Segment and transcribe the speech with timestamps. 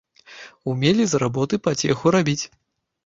[0.71, 2.41] Умелі з работы пацеху рабіць.